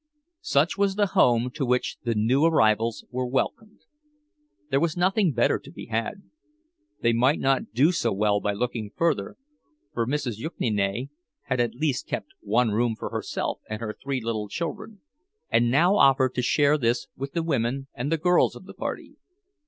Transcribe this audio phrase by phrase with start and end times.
[0.41, 3.81] Such was the home to which the new arrivals were welcomed.
[4.71, 9.37] There was nothing better to be had—they might not do so well by looking further,
[9.93, 10.37] for Mrs.
[10.39, 11.11] Jukniene
[11.43, 15.01] had at least kept one room for herself and her three little children,
[15.51, 19.17] and now offered to share this with the women and the girls of the party.